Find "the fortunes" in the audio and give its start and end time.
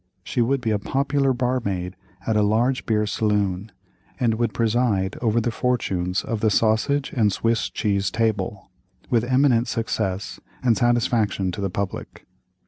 5.39-6.23